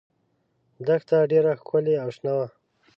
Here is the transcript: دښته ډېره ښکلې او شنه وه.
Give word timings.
دښته 0.87 1.17
ډېره 1.31 1.51
ښکلې 1.59 1.95
او 2.03 2.09
شنه 2.15 2.33
وه. 2.37 2.47